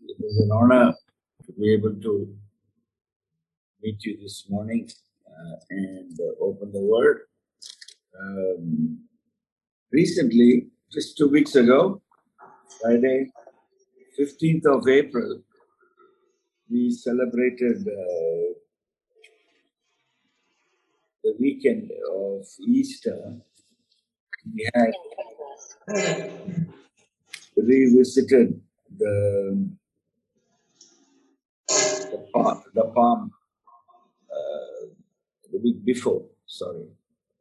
[0.00, 0.94] It is an honor
[1.44, 2.36] to be able to
[3.82, 4.88] meet you this morning
[5.26, 7.22] uh, and uh, open the Word.
[8.20, 9.00] Um,
[9.92, 12.00] recently, just two weeks ago,
[12.80, 13.30] Friday,
[14.18, 15.42] 15th of April,
[16.70, 18.52] we celebrated uh,
[21.24, 23.36] the weekend of Easter.
[24.54, 24.92] We had
[27.56, 28.60] revisited
[28.96, 29.77] the
[32.12, 33.32] the palm, the palm
[34.32, 34.86] uh,
[35.52, 36.24] the week before.
[36.46, 36.86] Sorry,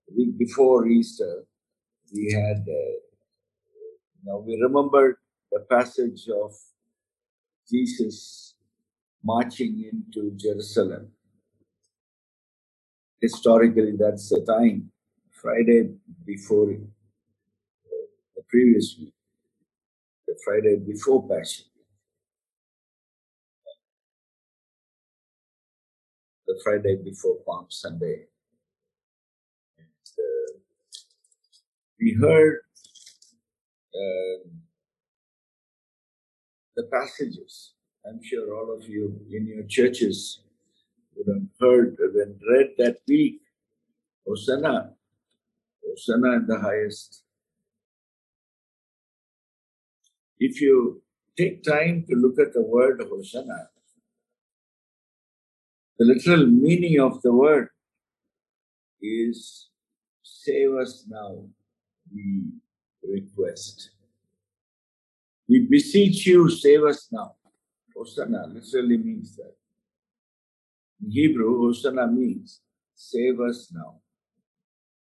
[0.08, 1.46] the week before Easter,
[2.14, 2.66] we had.
[2.68, 3.00] Uh,
[4.26, 5.18] now we remembered
[5.52, 6.54] the passage of
[7.70, 8.56] Jesus
[9.24, 11.10] marching into Jerusalem.
[13.22, 14.92] Historically, that's the time,
[15.32, 15.92] Friday
[16.26, 16.78] before uh,
[18.36, 19.14] the previous week,
[20.28, 21.66] the Friday before Passion.
[26.48, 28.26] The Friday before Palm Sunday.
[29.78, 30.60] And, uh,
[32.00, 32.62] we heard
[33.94, 34.48] uh,
[36.76, 37.74] the passages.
[38.06, 40.42] I'm sure all of you in your churches
[41.16, 43.42] would have heard and read that week.
[44.26, 44.94] Hosanna,
[45.84, 47.24] Hosanna in the highest.
[50.40, 51.02] If you
[51.38, 53.70] take time to look at the word Hosanna,
[55.98, 57.70] the literal meaning of the word
[59.02, 59.70] is
[60.24, 61.44] save us now,
[62.14, 62.44] we
[63.04, 63.92] request.
[65.50, 67.36] We beseech you, save us now.
[67.96, 69.54] Hosanna literally means that.
[71.04, 72.62] In Hebrew, Hosanna means
[72.96, 74.02] save us now.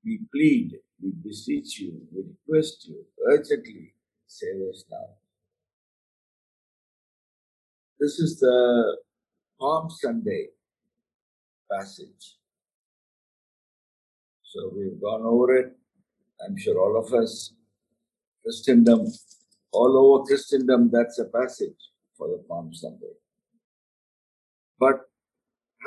[0.05, 3.95] We plead, we beseech you, we request you urgently,
[4.27, 5.07] save us now.
[8.01, 8.97] This is the
[9.59, 10.49] Palm Sunday
[11.71, 12.37] passage.
[14.43, 15.77] So we've gone over it.
[16.45, 17.53] I'm sure all of us,
[18.43, 19.07] Christendom,
[19.73, 21.77] all over Christendom, that's a passage
[22.17, 23.13] for the Palm Sunday.
[24.79, 25.01] But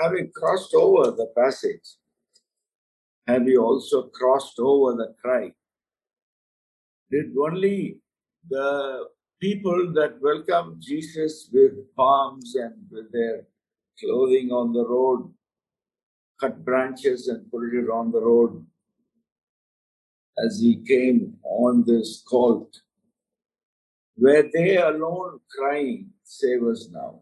[0.02, 1.96] having crossed over the passage,
[3.28, 5.52] have you also crossed over the cry?
[7.10, 8.00] Did only
[8.50, 9.06] the
[9.40, 13.48] people that welcomed Jesus with palms and with their
[14.00, 15.34] clothing on the road
[16.42, 18.66] cut branches and put it on the road
[20.44, 22.82] as he came on this colt.
[24.18, 27.22] Were they alone crying, Save us now?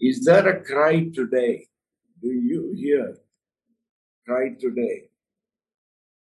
[0.00, 1.68] Is there a cry today?
[2.20, 3.16] Do you hear
[4.26, 5.08] cry today?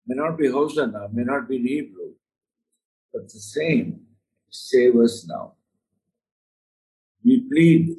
[0.06, 2.12] May not be Hosanna, may not be Hebrew,
[3.12, 4.00] but the same,
[4.50, 5.54] save us now.
[7.24, 7.96] We plead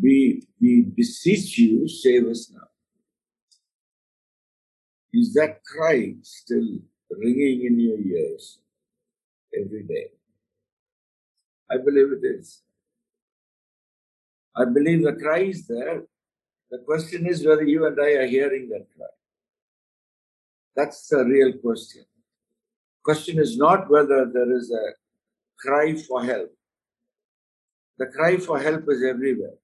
[0.00, 2.68] we, we beseech you, save us now.
[5.12, 6.78] Is that cry still
[7.10, 8.58] ringing in your ears
[9.56, 10.08] every day?
[11.70, 12.62] I believe it is.
[14.56, 16.02] I believe the cry is there.
[16.70, 19.06] The question is whether you and I are hearing that cry.
[20.76, 22.04] That's the real question.
[23.04, 24.94] Question is not whether there is a
[25.60, 26.52] cry for help.
[27.98, 29.58] The cry for help is everywhere.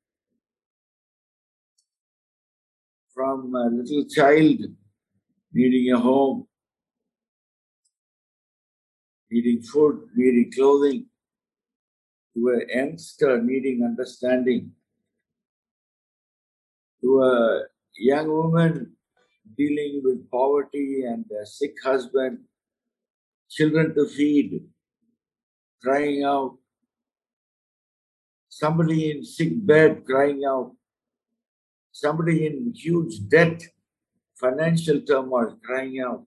[3.21, 4.61] From a little child
[5.53, 6.47] needing a home,
[9.31, 11.05] needing food, needing clothing,
[12.33, 14.73] to a youngster needing understanding,
[17.03, 17.65] to a
[17.99, 18.97] young woman
[19.55, 22.39] dealing with poverty and a sick husband,
[23.51, 24.65] children to feed,
[25.83, 26.57] crying out,
[28.49, 30.73] somebody in sick bed crying out,
[32.01, 33.63] somebody in huge debt,
[34.35, 36.25] financial turmoil, crying out.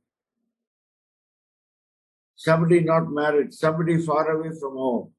[2.35, 5.11] Somebody not married, somebody far away from home,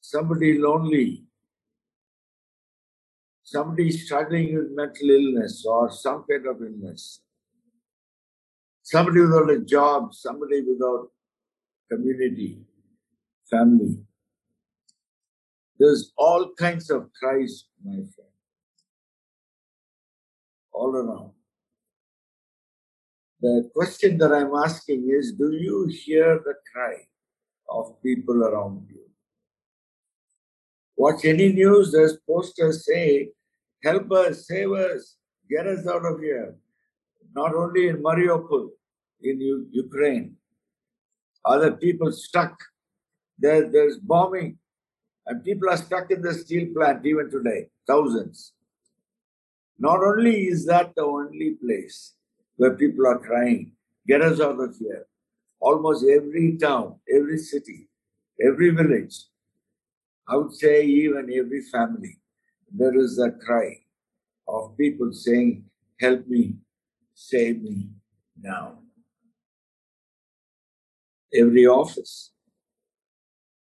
[0.00, 1.24] somebody lonely,
[3.42, 7.22] somebody struggling with mental illness or some kind of illness,
[8.82, 11.08] somebody without a job, somebody without
[11.90, 12.58] community,
[13.50, 13.96] family.
[15.78, 18.31] There's all kinds of cries, my friend
[20.72, 21.32] all around.
[23.40, 26.96] The question that I'm asking is Do you hear the cry
[27.68, 29.00] of people around you?
[30.96, 33.30] Watch any news, there's posters say,
[33.84, 35.16] Help us, save us,
[35.50, 36.54] get us out of here.
[37.34, 38.68] Not only in Mariupol,
[39.22, 40.36] in U- Ukraine,
[41.44, 42.56] other people stuck.
[43.38, 44.58] there, there's bombing,
[45.26, 48.52] and people are stuck in the steel plant even today, thousands.
[49.78, 52.14] Not only is that the only place
[52.56, 53.72] where people are crying,
[54.06, 55.06] get us out of here.
[55.60, 57.88] Almost every town, every city,
[58.44, 59.24] every village,
[60.28, 62.18] I would say even every family,
[62.70, 63.78] there is a cry
[64.48, 65.64] of people saying,
[66.00, 66.56] Help me,
[67.14, 67.88] save me
[68.40, 68.78] now.
[71.34, 72.32] Every office,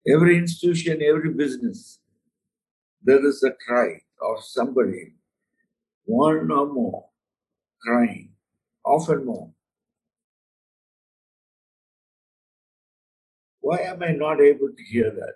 [0.07, 1.99] every institution, every business,
[3.03, 5.15] there is a cry of somebody,
[6.11, 7.05] one or more,
[7.83, 8.33] crying,
[8.85, 9.53] often more.
[13.61, 15.35] Why am I not able to hear that?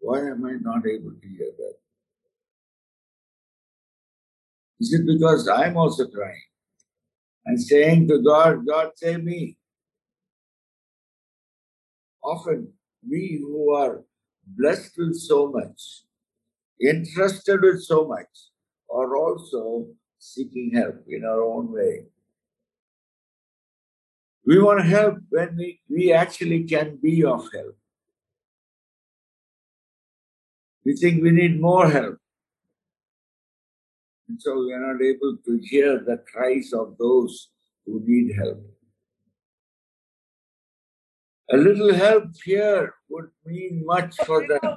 [0.00, 1.74] Why am I not able to hear that?
[4.80, 6.48] Is it because I'm also crying
[7.44, 9.58] and saying to God, God, save me?
[12.22, 12.72] Often,
[13.08, 14.04] we who are
[14.46, 16.04] blessed with so much,
[16.80, 18.28] entrusted with so much,
[18.90, 19.86] are also
[20.18, 22.04] seeking help in our own way.
[24.46, 27.76] We want help when we, we actually can be of help.
[30.84, 32.16] We think we need more help.
[34.28, 37.50] And so we are not able to hear the cries of those
[37.84, 38.62] who need help.
[41.50, 44.76] A little help here would mean much for them.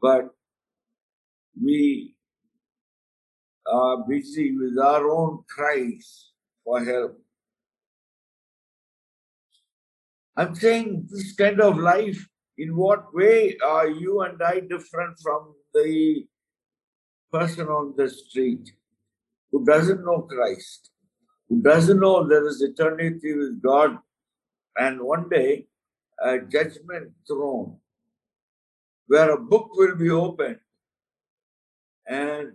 [0.00, 0.34] But
[1.62, 2.14] we
[3.66, 6.32] are busy with our own cries
[6.64, 7.18] for help.
[10.36, 12.28] I'm saying this kind of life,
[12.58, 16.26] in what way are you and I different from the
[17.32, 18.72] person on the street
[19.50, 20.90] who doesn't know Christ,
[21.54, 23.98] who doesn't know there is eternity with God,
[24.76, 25.66] and one day
[26.22, 27.76] a judgment throne
[29.06, 30.58] where a book will be opened
[32.06, 32.52] and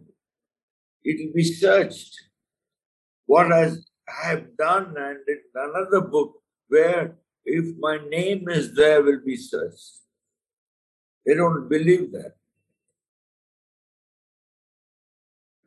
[1.03, 2.15] it will be searched
[3.25, 9.01] what has I have done and in another book where if my name is there,
[9.01, 9.91] will be searched.
[11.25, 12.33] They don't believe that.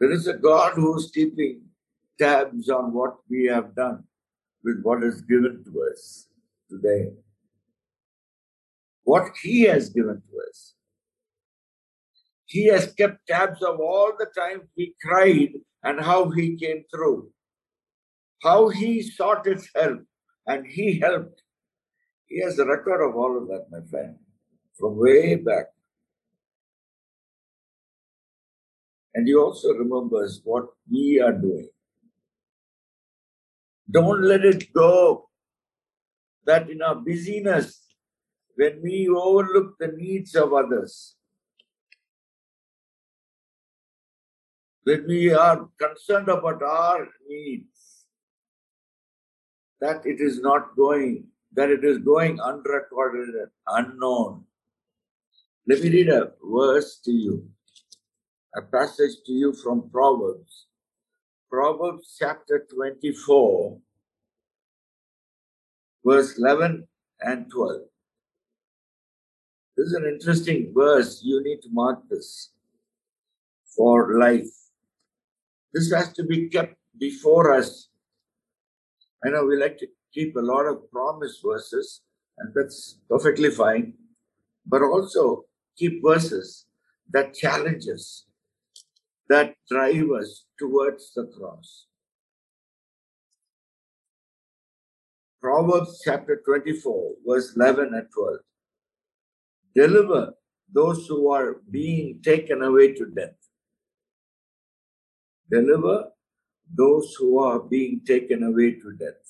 [0.01, 1.63] There is a God who's keeping
[2.19, 4.05] tabs on what we have done
[4.65, 6.29] with what is given to us
[6.71, 7.11] today.
[9.05, 10.75] What He has given to us.
[12.47, 17.31] He has kept tabs of all the times we cried and how He came through,
[18.43, 20.01] how He sought His help
[20.47, 21.43] and He helped
[22.33, 24.17] he has a record of all of that, my friend,
[24.79, 25.67] from way back.
[29.15, 31.69] And he also remembers what we are doing.
[33.93, 35.29] Don't let it go
[36.47, 37.87] that in our busyness,
[38.57, 41.17] when we overlook the needs of others,
[44.85, 48.07] when we are concerned about our needs,
[49.81, 54.45] that it is not going that it is going unrecorded and unknown.
[55.69, 57.51] Let me read a verse to you,
[58.57, 60.67] a passage to you from Proverbs.
[61.53, 63.79] Proverbs chapter 24,
[66.03, 66.89] verse 11
[67.21, 67.81] and 12.
[69.77, 71.21] This is an interesting verse.
[71.23, 72.53] You need to mark this
[73.77, 74.49] for life.
[75.75, 77.91] This has to be kept before us.
[79.23, 82.01] I know we like to keep a lot of promise verses,
[82.39, 83.93] and that's perfectly fine.
[84.65, 85.45] But also
[85.77, 86.65] keep verses
[87.11, 88.25] that challenge us,
[89.33, 91.87] that drive us towards the cross.
[95.41, 98.37] Proverbs chapter 24, verse 11 and 12.
[99.75, 100.35] Deliver
[100.71, 103.41] those who are being taken away to death.
[105.51, 106.11] Deliver
[106.75, 109.23] those who are being taken away to death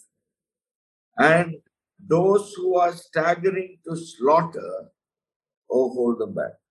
[1.17, 1.57] and
[2.05, 4.91] those who are staggering to slaughter,
[5.71, 6.62] oh, hold them back.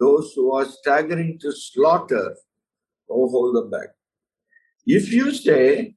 [0.00, 2.34] Those who are staggering to slaughter,
[3.10, 3.90] oh, hold them back.
[4.86, 5.94] If you say,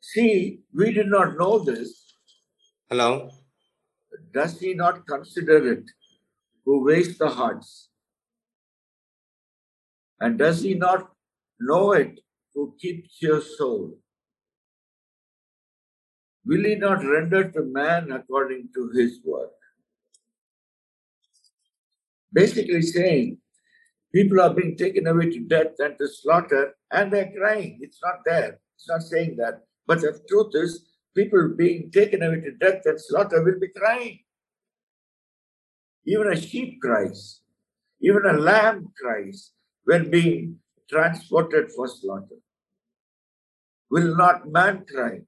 [0.00, 2.12] see, we did not know this.
[2.90, 3.30] Hello.
[4.34, 5.84] Does he not consider it
[6.64, 7.88] who weighs the hearts?
[10.20, 11.10] And does he not
[11.58, 12.20] know it
[12.54, 13.98] who keeps your soul?
[16.44, 19.57] Will he not render to man according to his work?
[22.32, 23.38] Basically saying,
[24.12, 27.78] People are being taken away to death and to slaughter, and they're crying.
[27.82, 28.58] It's not there.
[28.76, 29.64] It's not saying that.
[29.86, 34.20] But the truth is, people being taken away to death and slaughter will be crying.
[36.06, 37.40] Even a sheep cries.
[38.00, 39.52] Even a lamb cries
[39.84, 40.58] when being
[40.88, 42.36] transported for slaughter.
[43.90, 45.20] Will not man cry?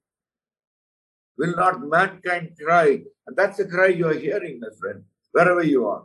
[1.37, 3.03] Will not mankind cry?
[3.27, 5.03] And that's the cry you are hearing, my friend,
[5.33, 6.05] wherever you are.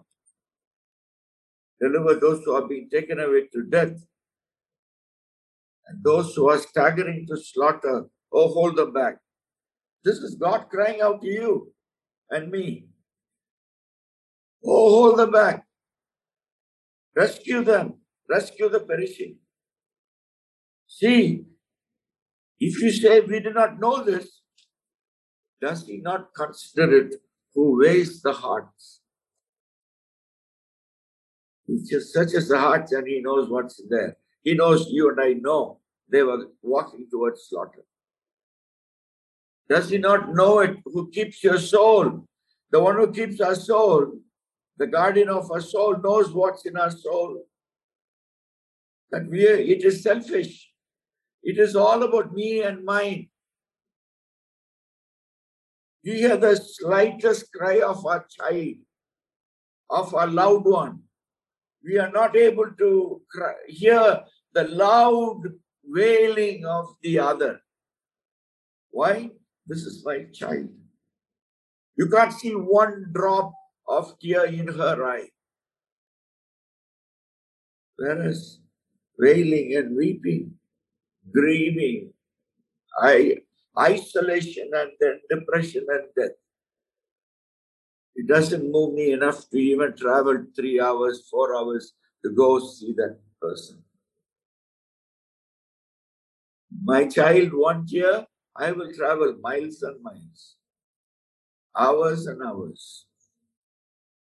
[1.82, 3.94] Deliver those who are being taken away to death.
[5.88, 9.18] And those who are staggering to slaughter, oh, hold them back.
[10.04, 11.74] This is God crying out to you
[12.30, 12.88] and me.
[14.66, 15.66] Oh, hold them back.
[17.16, 17.96] Rescue them.
[18.30, 19.38] Rescue the perishing.
[20.88, 21.46] See,
[22.60, 24.42] if you say we do not know this,
[25.62, 27.16] does he not consider it
[27.54, 29.02] who weighs the hearts?
[31.68, 34.18] He just searches the hearts and he knows what's there.
[34.44, 35.80] He knows you and I know
[36.10, 37.84] they were walking towards slaughter.
[39.68, 42.28] Does he not know it who keeps your soul?
[42.72, 44.20] The one who keeps our soul,
[44.78, 47.44] the guardian of our soul, knows what's in our soul.
[49.12, 50.70] That we are, it is selfish.
[51.42, 53.30] It is all about me and mine.
[56.04, 58.76] We hear the slightest cry of our child,
[59.90, 61.05] of our loved one.
[61.86, 64.22] We are not able to cry, hear
[64.54, 65.44] the loud
[65.84, 67.62] wailing of the other.
[68.90, 69.30] Why?
[69.68, 70.70] This is my child.
[71.96, 73.54] You can't see one drop
[73.88, 75.30] of tear in her eye.
[77.98, 78.60] Whereas
[79.20, 80.54] wailing and weeping,
[81.32, 82.14] grieving,
[83.78, 86.36] isolation and then depression and death.
[88.16, 91.94] It doesn't move me enough to even travel three hours, four hours
[92.24, 93.84] to go see that person.
[96.84, 100.56] My child one year, I will travel miles and miles,
[101.78, 103.06] hours and hours,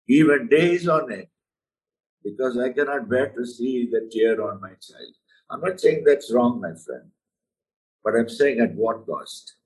[0.09, 1.27] even days on end,
[2.23, 5.15] because I cannot bear to see the tear on my child.
[5.51, 7.11] I'm not saying that's wrong, my friend.
[8.03, 9.57] But I'm saying at what cost?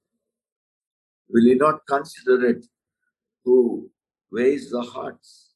[1.29, 2.67] Will you not consider it
[3.45, 3.91] who
[4.31, 5.51] weighs the hearts?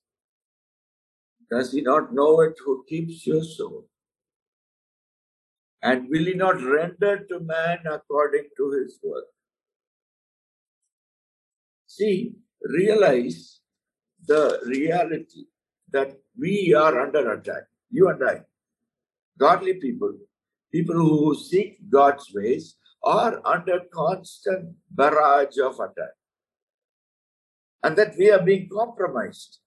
[1.51, 3.87] Does he not know it who keeps your soul?
[5.83, 9.25] And will he not render to man according to his work?
[11.87, 13.61] See, realize
[14.27, 15.47] the reality
[15.91, 18.43] that we are under attack, you and I,
[19.39, 20.15] godly people,
[20.73, 26.15] people who seek God's ways are under constant barrage of attack.
[27.83, 29.59] And that we are being compromised,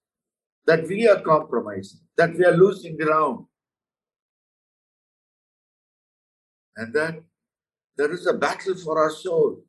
[0.66, 3.46] that we are compromised, that we are losing ground.
[6.76, 7.22] And that
[7.96, 9.64] there is a battle for our soul,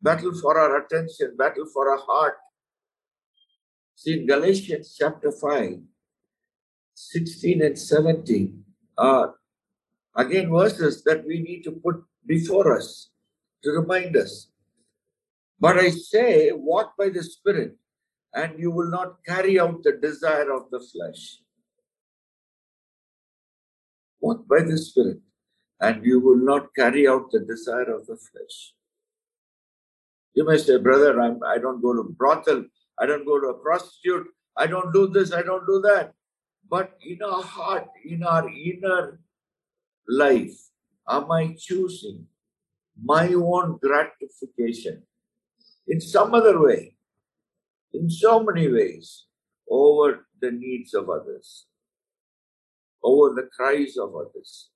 [0.00, 2.36] battle for our attention, battle for our heart.
[3.94, 5.80] See, in Galatians chapter 5,
[6.94, 8.64] 16 and 17
[8.96, 9.34] are
[10.18, 13.10] Again, verses that we need to put before us
[13.62, 14.50] to remind us.
[15.60, 17.76] But I say, walk by the Spirit,
[18.34, 21.40] and you will not carry out the desire of the flesh.
[24.20, 25.18] Walk by the Spirit,
[25.80, 28.74] and you will not carry out the desire of the flesh.
[30.34, 32.64] You may say, brother, I'm, I don't go to brothel,
[32.98, 36.12] I don't go to a prostitute, I don't do this, I don't do that.
[36.68, 39.18] But in our heart, in our inner
[40.08, 40.56] life?
[41.08, 42.26] Am I choosing
[43.02, 45.02] my own gratification
[45.88, 46.94] in some other way,
[47.92, 49.24] in so many ways,
[49.70, 51.66] over the needs of others,
[53.02, 54.70] over the cries of others?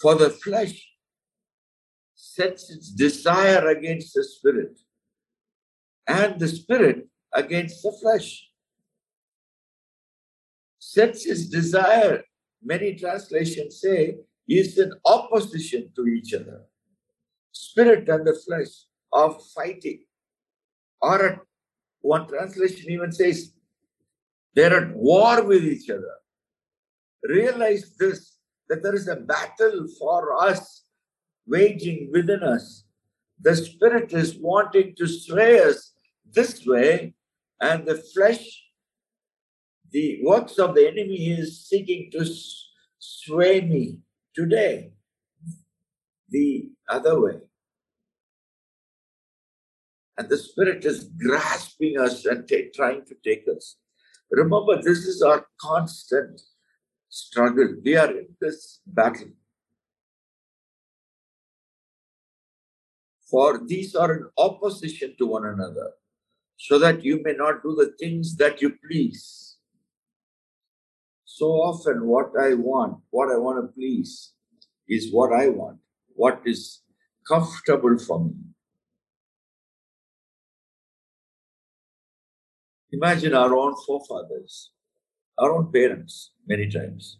[0.00, 0.88] For the flesh
[2.14, 4.80] sets its desire against the spirit,
[6.08, 8.48] and the spirit against the flesh
[10.78, 12.24] sets its desire,
[12.62, 14.16] many translations say,
[14.48, 16.62] is in opposition to each other.
[17.52, 18.68] Spirit and the flesh
[19.12, 20.04] are fighting.
[21.00, 21.40] Or at,
[22.00, 23.52] one translation even says
[24.54, 26.14] they're at war with each other.
[27.22, 30.84] Realize this that there is a battle for us
[31.46, 32.84] waging within us.
[33.40, 35.92] The spirit is wanting to sway us
[36.24, 37.14] this way,
[37.60, 38.62] and the flesh
[39.92, 42.24] the works of the enemy is seeking to
[42.98, 43.98] sway me
[44.34, 44.90] today
[46.32, 47.38] the other way.
[50.18, 53.76] And the Spirit is grasping us and t- trying to take us.
[54.30, 56.40] Remember, this is our constant
[57.08, 57.76] struggle.
[57.84, 59.32] We are in this battle.
[63.30, 65.92] For these are in opposition to one another,
[66.58, 69.56] so that you may not do the things that you please.
[71.24, 74.34] So often, what I want, what I want to please,
[74.86, 75.78] is what I want,
[76.14, 76.80] what is
[77.26, 78.34] comfortable for me.
[82.92, 84.70] Imagine our own forefathers,
[85.38, 87.18] our own parents, many times,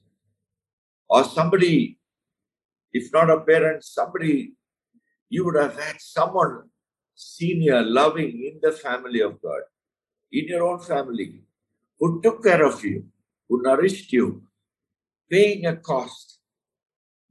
[1.09, 1.99] or somebody,
[2.93, 4.53] if not a parent, somebody,
[5.31, 6.69] you would have had someone
[7.15, 9.63] senior, loving in the family of God,
[10.31, 11.43] in your own family,
[11.99, 13.07] who took care of you,
[13.49, 14.43] who nourished you,
[15.31, 16.32] paying a cost.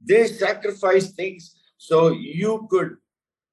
[0.04, 2.96] They sacrificed things so you could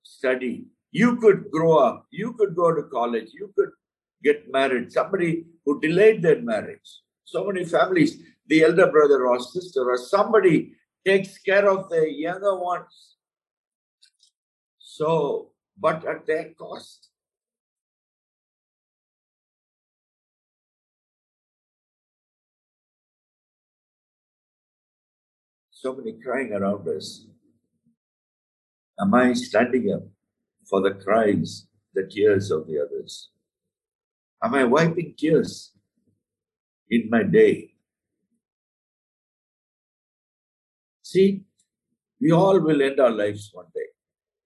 [0.04, 3.70] study, you could grow up, you could go to college, you could
[4.24, 7.02] get married, somebody who delayed their marriage.
[7.26, 10.74] So many families, the elder brother or sister or somebody
[11.06, 13.16] takes care of the younger ones.
[14.80, 17.09] So, but at their cost.
[25.82, 27.26] So many crying around us.
[29.00, 30.04] Am I standing up
[30.70, 33.30] for the cries, the tears of the others?
[34.44, 35.72] Am I wiping tears
[36.90, 37.76] in my day?
[41.02, 41.46] See,
[42.20, 43.88] we all will end our lives one day.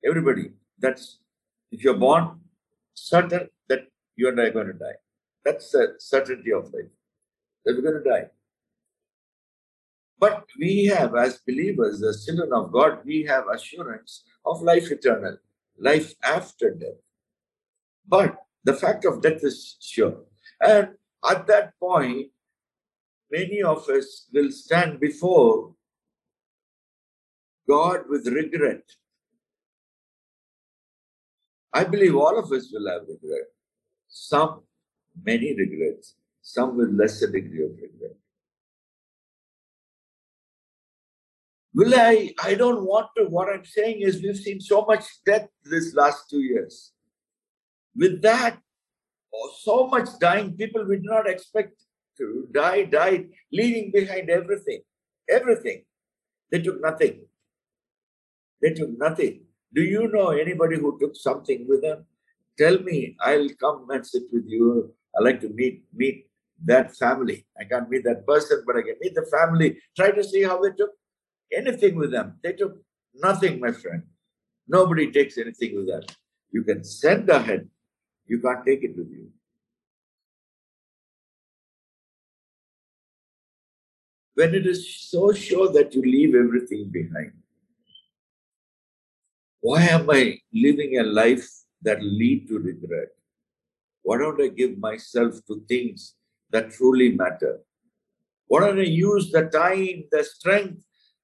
[0.07, 0.51] Everybody.
[0.77, 1.17] That's
[1.71, 2.41] if you're born,
[2.93, 4.99] certain that you and I are going to die.
[5.43, 6.93] That's the certainty of life.
[7.65, 8.27] That we're going to die.
[10.19, 15.37] But we have, as believers, as children of God, we have assurance of life eternal,
[15.77, 17.01] life after death.
[18.07, 20.17] But the fact of death is sure.
[20.61, 20.89] And
[21.29, 22.27] at that point,
[23.31, 25.75] many of us will stand before
[27.67, 28.83] God with regret.
[31.73, 33.47] I believe all of us will have regret.
[34.07, 34.61] Some,
[35.23, 38.15] many regrets, some with lesser degree of regret.
[41.75, 42.33] Will I?
[42.43, 43.25] I don't want to.
[43.25, 46.91] What I'm saying is, we've seen so much death this last two years.
[47.95, 48.59] With that,
[49.33, 51.81] oh, so much dying, people we did not expect
[52.17, 54.81] to die, died, leaving behind everything.
[55.29, 55.83] Everything.
[56.51, 57.25] They took nothing.
[58.61, 59.41] They took nothing.
[59.73, 62.05] Do you know anybody who took something with them?
[62.57, 64.93] Tell me, I'll come and sit with you.
[65.17, 66.27] I like to meet meet
[66.65, 67.47] that family.
[67.59, 69.79] I can't meet that person, but I can meet the family.
[69.95, 70.91] Try to see how they took
[71.55, 72.39] anything with them.
[72.43, 72.77] They took
[73.13, 74.03] nothing, my friend.
[74.67, 76.03] Nobody takes anything with them.
[76.51, 77.69] You can send ahead
[78.27, 79.29] you can't take it with you.
[84.35, 87.33] When it is so sure that you leave everything behind,
[89.61, 91.47] why am I living a life
[91.83, 93.09] that lead to regret?
[94.01, 96.15] Why don't I give myself to things
[96.49, 97.59] that truly matter?
[98.47, 100.83] Why don't I use the time, the strength,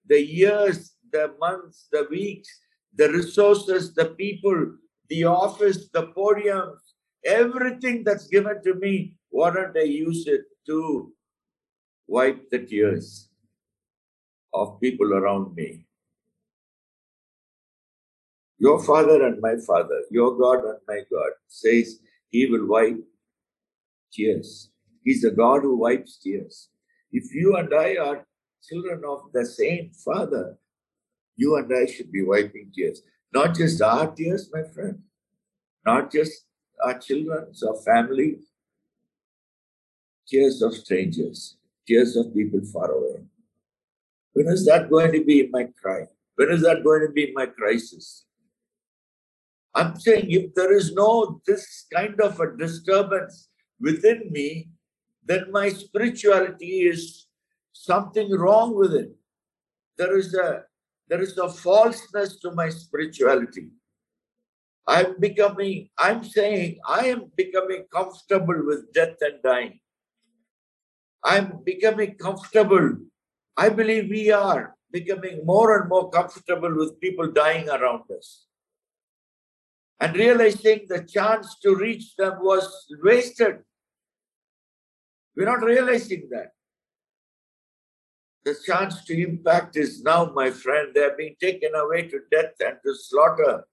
[0.09, 2.49] the years, the months, the weeks,
[2.95, 4.75] the resources, the people,
[5.09, 6.79] the office, the podiums,
[7.25, 11.11] Everything that's given to me, why don't I use it to
[12.07, 13.29] wipe the tears
[14.53, 15.85] of people around me?
[18.57, 22.97] Your father and my father, your God and my God, says he will wipe
[24.11, 24.71] tears.
[25.03, 26.69] He's a God who wipes tears.
[27.11, 28.25] If you and I are
[28.67, 30.57] children of the same father,
[31.35, 33.01] you and I should be wiping tears.
[33.33, 34.99] Not just our tears, my friend,
[35.85, 36.45] not just
[36.83, 38.39] our children's our family,
[40.27, 43.23] tears of strangers, tears of people far away.
[44.33, 46.07] When is that going to be my cry?
[46.35, 48.25] When is that going to be my crisis?
[49.75, 54.69] I'm saying if there is no this kind of a disturbance within me,
[55.25, 57.27] then my spirituality is
[57.79, 59.11] something wrong with it.
[59.97, 60.63] There is a
[61.07, 63.69] there is a falseness to my spirituality.
[64.87, 69.79] I'm becoming, I'm saying I am becoming comfortable with death and dying.
[71.23, 72.97] I'm becoming comfortable.
[73.57, 78.45] I believe we are becoming more and more comfortable with people dying around us.
[79.99, 83.59] And realizing the chance to reach them was wasted.
[85.35, 86.51] We're not realizing that.
[88.45, 90.89] The chance to impact is now, my friend.
[90.93, 93.65] They're being taken away to death and to slaughter.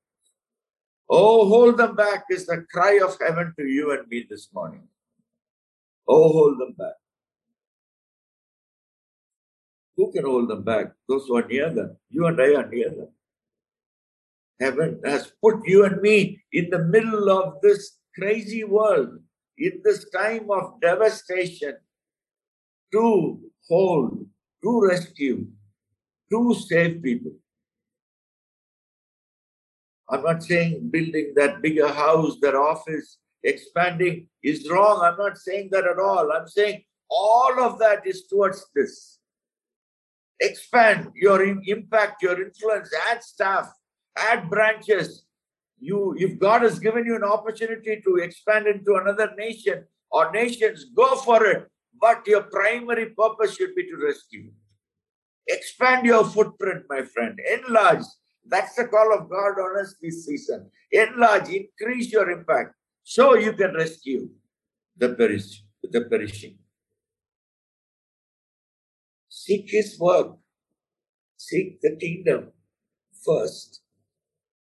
[1.08, 4.88] Oh, hold them back is the cry of heaven to you and me this morning.
[6.08, 6.94] Oh, hold them back.
[9.96, 10.92] Who can hold them back?
[11.08, 11.96] Those who are near them.
[12.10, 13.08] You and I are near them.
[14.60, 19.18] Heaven has put you and me in the middle of this crazy world,
[19.58, 21.76] in this time of devastation,
[22.92, 24.26] to hold,
[24.66, 25.46] to rescue,
[26.30, 27.32] to save people.
[30.08, 35.00] I'm not saying building that bigger house, that office, expanding is wrong.
[35.02, 36.32] I'm not saying that at all.
[36.32, 39.18] I'm saying all of that is towards this.
[40.40, 43.72] Expand your impact, your influence, add staff,
[44.16, 45.24] add branches.
[45.78, 50.86] You, if God has given you an opportunity to expand into another nation or nations,
[50.94, 51.68] go for it.
[52.00, 54.50] But your primary purpose should be to rescue.
[55.48, 57.38] Expand your footprint, my friend.
[57.38, 58.04] Enlarge.
[58.44, 60.70] That's the call of God on us this season.
[60.92, 64.28] Enlarge, increase your impact so you can rescue
[64.96, 66.58] the perish, the perishing.
[69.28, 70.36] Seek his work.
[71.36, 72.52] Seek the kingdom
[73.24, 73.82] first.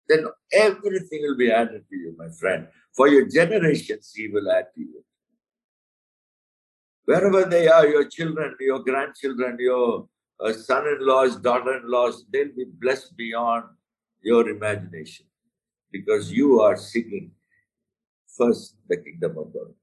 [0.09, 2.69] Then everything will be added to you, my friend.
[2.97, 5.05] For your generations, he will add to you.
[7.05, 10.09] Wherever they are, your children, your grandchildren, your
[10.41, 13.65] uh, son-in-laws, daughter-in-laws, they'll be blessed beyond
[14.23, 15.27] your imagination
[15.91, 17.33] because you are seeking
[18.27, 19.75] first the kingdom of God.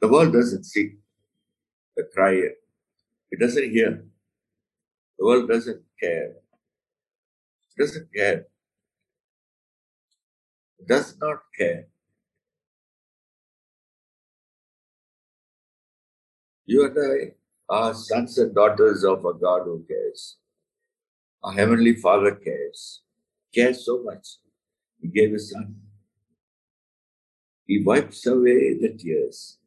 [0.00, 0.98] The world doesn't seek
[1.96, 2.42] the cry.
[3.30, 4.04] It doesn't hear.
[5.18, 6.32] The world doesn't care.
[6.32, 8.46] It doesn't care.
[10.78, 11.86] It does not care.
[16.64, 17.34] You and I
[17.68, 20.36] are sons and daughters of a God who cares.
[21.42, 23.02] Our Heavenly Father cares,
[23.52, 24.36] cares so much.
[25.00, 25.74] He gave His Son.
[27.66, 29.58] He wipes away the tears.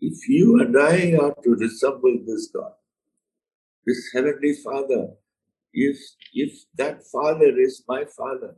[0.00, 2.72] If you and I are to resemble this God,
[3.84, 5.08] this Heavenly Father,
[5.72, 5.98] if,
[6.32, 8.54] if that Father is my Father,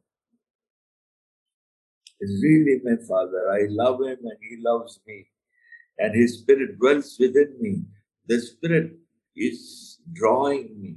[2.21, 5.29] is really my Father, I love Him and He loves me
[5.99, 7.83] and His Spirit dwells within me.
[8.27, 8.93] The Spirit
[9.37, 10.97] is drawing me,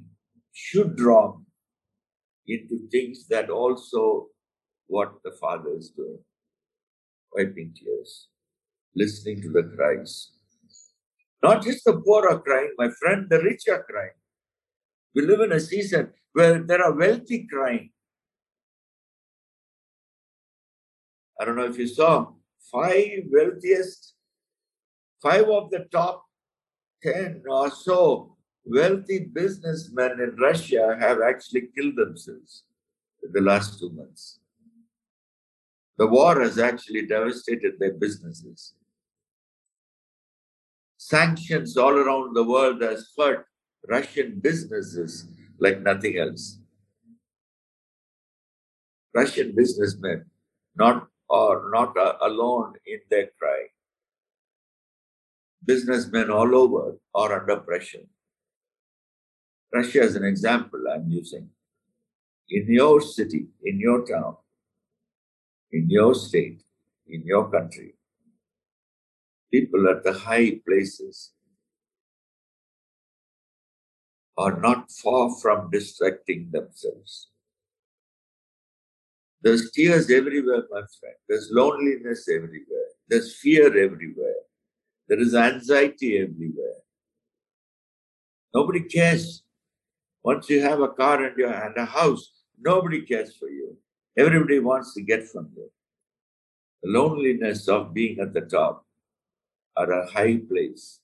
[0.54, 1.46] should draw me
[2.48, 4.28] into things that also
[4.88, 6.20] what the Father is doing.
[7.34, 8.28] Wiping tears,
[8.96, 10.32] listening to the cries.
[11.42, 14.18] Not just the poor are crying, my friend, the rich are crying.
[15.16, 17.92] We live in a season where there are wealthy crying.
[21.40, 22.28] I don't know if you saw
[22.72, 24.14] five wealthiest
[25.22, 26.26] five of the top
[27.04, 32.64] 10 or so wealthy businessmen in Russia have actually killed themselves
[33.24, 34.40] in the last two months.
[35.98, 38.74] The war has actually devastated their businesses.
[40.98, 43.46] Sanctions all around the world has hurt
[43.90, 45.28] Russian businesses
[45.60, 46.60] like nothing else.
[49.14, 50.26] Russian businessmen
[50.76, 53.68] not are not uh, alone in their cry
[55.66, 58.06] businessmen all over are under pressure.
[59.74, 61.50] Russia is an example I'm using.
[62.50, 64.36] In your city, in your town,
[65.72, 66.64] in your state,
[67.08, 67.96] in your country,
[69.52, 71.32] people at the high places
[74.38, 77.30] are not far from distracting themselves.
[79.42, 81.16] There's tears everywhere, my friend.
[81.28, 82.90] There's loneliness everywhere.
[83.08, 84.41] There's fear everywhere.
[85.12, 86.78] There is anxiety everywhere.
[88.56, 89.44] Nobody cares.
[90.24, 93.76] Once you have a car and, your, and a house, nobody cares for you.
[94.18, 95.70] Everybody wants to get from you.
[96.82, 98.86] The loneliness of being at the top,
[99.78, 101.02] at a high place,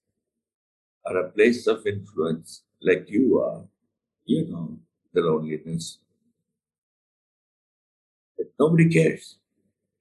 [1.06, 3.65] at a place of influence like you are,
[4.24, 4.80] you know
[5.13, 6.00] the loneliness.
[8.38, 9.36] But nobody cares.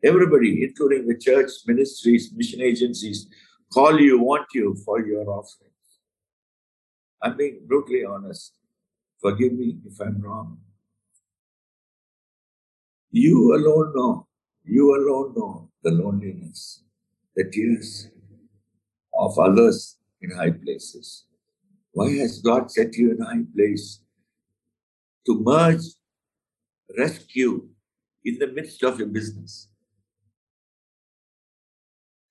[0.05, 3.27] Everybody, including the church, ministries, mission agencies,
[3.73, 5.73] call you, want you for your offerings.
[7.23, 8.53] I'm being brutally honest.
[9.21, 10.59] Forgive me if I'm wrong.
[13.11, 14.27] You alone know,
[14.65, 16.83] you alone know the loneliness,
[17.35, 18.11] the tears
[19.19, 21.25] of others in high places.
[21.93, 24.01] Why has God set you in a high place?
[25.27, 25.85] To merge,
[26.97, 27.69] rescue
[28.25, 29.69] in the midst of your business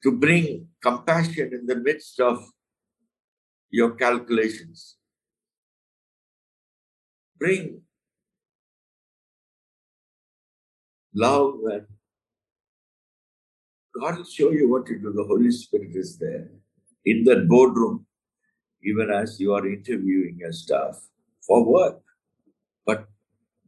[0.06, 2.38] to bring compassion in the midst of
[3.72, 4.98] your calculations.
[7.40, 7.82] Bring
[11.16, 11.88] love and
[14.00, 15.12] God will show you what to do.
[15.12, 16.50] The Holy Spirit is there
[17.04, 18.06] in that boardroom,
[18.84, 21.02] even as you are interviewing your staff
[21.48, 22.00] for work.
[22.86, 23.08] But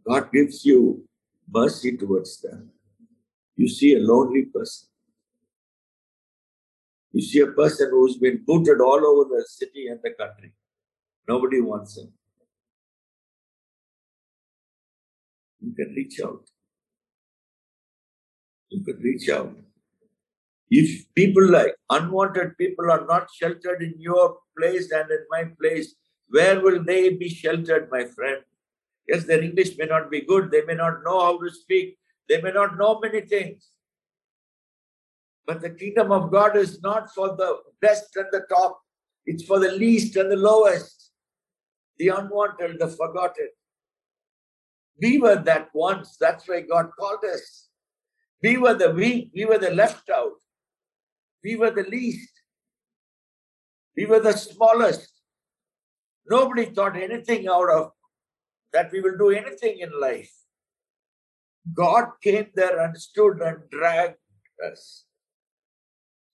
[0.07, 1.03] God gives you
[1.49, 2.69] mercy towards them.
[3.55, 4.89] You see a lonely person.
[7.11, 10.53] You see a person who's been booted all over the city and the country.
[11.27, 12.11] Nobody wants him.
[15.61, 16.43] You can reach out.
[18.69, 19.55] You can reach out.
[20.69, 25.95] If people like unwanted people are not sheltered in your place and in my place,
[26.29, 28.43] where will they be sheltered, my friend?
[29.07, 32.41] Yes, their English may not be good, they may not know how to speak, they
[32.41, 33.69] may not know many things.
[35.47, 38.81] But the kingdom of God is not for the best and the top,
[39.25, 41.11] it's for the least and the lowest,
[41.97, 43.47] the unwanted, the forgotten.
[45.01, 47.69] We were that once, that's why God called us.
[48.43, 50.33] We were the weak, we were the left out.
[51.43, 52.31] We were the least.
[53.95, 55.11] We were the smallest.
[56.29, 57.91] Nobody thought anything out of
[58.73, 60.33] that we will do anything in life.
[61.73, 64.17] God came there and stood and dragged
[64.71, 65.06] us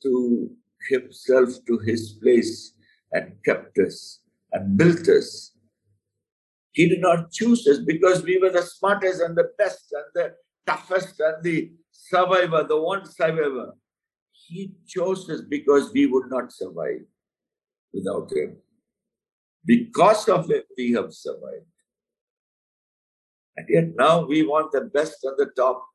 [0.04, 0.52] to
[0.90, 2.74] himself to his place
[3.12, 4.20] and kept us
[4.52, 5.56] and built us.
[6.72, 10.34] He did not choose us because we were the smartest and the best and the
[10.66, 13.74] toughest and the survivor, the one survivor.
[14.32, 17.02] He chose us because we would not survive
[17.94, 18.58] without Him.
[19.66, 21.68] Because of Him, we have survived.
[23.56, 25.86] And yet now we want the best on the top.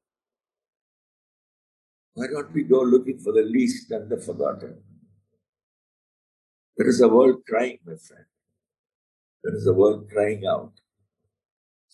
[2.18, 4.74] Why don't we go looking for the least and the forgotten?
[6.76, 8.24] There is a world crying, my friend.
[9.44, 10.72] There is a world crying out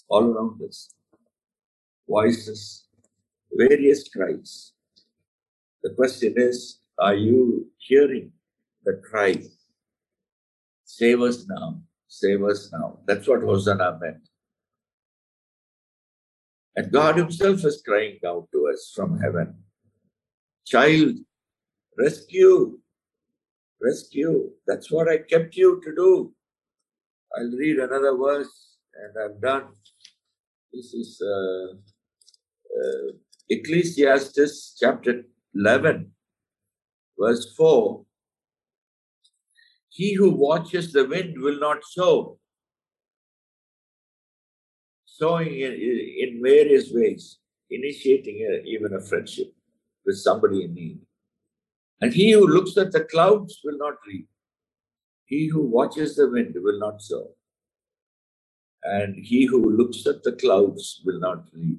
[0.08, 0.94] all around us.
[2.08, 2.86] Voices,
[3.52, 4.72] various cries.
[5.82, 8.32] The question is, are you hearing
[8.82, 9.34] the cry?
[10.86, 12.98] Save us now, save us now.
[13.06, 14.26] That's what Hosanna meant.
[16.76, 19.63] And God Himself is crying out to us from heaven
[20.66, 21.16] Child,
[21.98, 22.78] rescue,
[23.80, 24.50] rescue.
[24.66, 26.34] That's what I kept you to do.
[27.36, 29.68] I'll read another verse and I'm done.
[30.72, 33.12] This is uh, uh,
[33.50, 35.24] Ecclesiastes chapter
[35.54, 36.10] 11,
[37.18, 38.04] verse 4
[39.90, 42.38] He who watches the wind will not sow.
[45.04, 47.38] Sowing in, in various ways,
[47.70, 49.54] initiating a, even a friendship
[50.04, 51.00] with somebody in need.
[52.00, 54.28] And he who looks at the clouds will not reap.
[55.26, 57.30] He who watches the wind will not sow.
[58.82, 61.78] And he who looks at the clouds will not reap.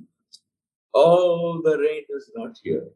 [0.94, 2.88] Oh, the rain is not here.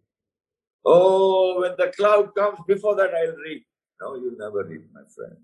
[0.86, 3.65] Oh, when the cloud comes, before that I'll reap.
[4.02, 5.36] No, you'll never reap, my friend.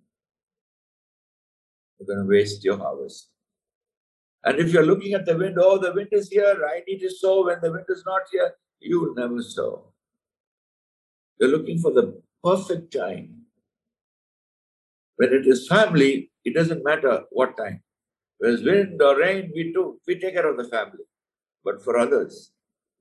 [1.99, 3.29] You're going to waste your harvest.
[4.45, 7.09] And if you're looking at the wind, oh, the wind is here, I need to
[7.09, 7.45] sow.
[7.45, 9.93] When the wind is not here, you will never sow.
[11.39, 13.41] You're looking for the perfect time.
[15.17, 17.81] When it is family, it doesn't matter what time.
[18.37, 21.05] Whereas wind or rain, we do, we take care of the family.
[21.63, 22.51] But for others,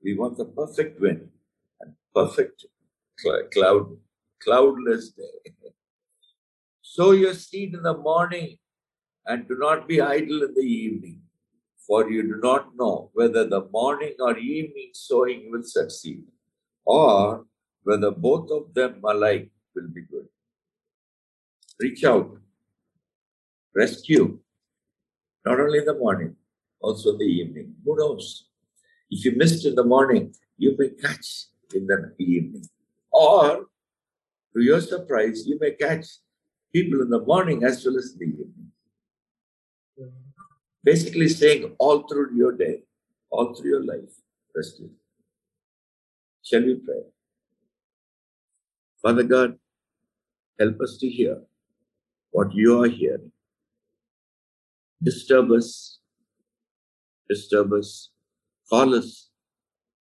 [0.03, 1.29] we want the perfect wind
[1.81, 2.65] and perfect
[3.53, 3.97] cloud,
[4.41, 5.53] cloudless day.
[6.81, 8.57] Sow your seed in the morning
[9.25, 11.21] and do not be idle in the evening,
[11.87, 16.23] for you do not know whether the morning or evening sowing will succeed,
[16.85, 17.45] or
[17.83, 20.27] whether both of them alike will be good.
[21.79, 22.37] Reach out,
[23.75, 24.39] rescue,
[25.45, 26.35] not only the morning,
[26.79, 27.75] also the evening.
[27.83, 28.47] Who knows?
[29.11, 32.65] If you missed in the morning, you may catch in the evening.
[33.11, 33.65] Or,
[34.53, 36.05] to your surprise, you may catch
[36.73, 38.71] people in the morning as well as the evening.
[39.99, 40.24] Hmm.
[40.85, 42.83] Basically, saying all through your day,
[43.31, 44.13] all through your life,
[44.55, 44.91] rescue.
[46.43, 47.01] Shall we pray?
[49.01, 49.57] Father God,
[50.59, 51.41] help us to hear
[52.29, 53.31] what you are hearing.
[55.01, 55.99] Disturb us,
[57.27, 58.11] disturb us,
[58.69, 59.29] call us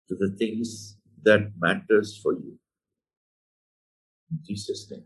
[0.09, 2.59] to the things that matters for you.
[4.31, 5.05] In Jesus' name.